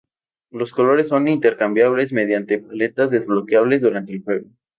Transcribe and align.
Los 0.49 0.73
colores 0.73 1.09
son 1.09 1.27
intercambiables 1.27 2.11
mediante 2.11 2.57
paletas 2.57 3.11
desbloqueables 3.11 3.83
durante 3.83 4.13
el 4.13 4.23
juego. 4.23 4.49